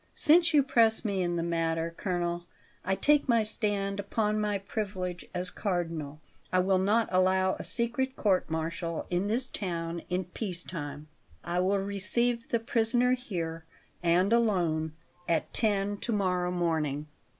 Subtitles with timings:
[0.15, 2.47] Since you press me in the matter, colonel,
[2.83, 6.19] I take my stand upon my privilege as Cardinal.
[6.51, 11.07] I will not allow a secret court martial in this town in peace time.
[11.43, 13.63] I will receive the prisoner here,
[14.01, 14.93] and alone,
[15.29, 17.05] at ten to morrow morning."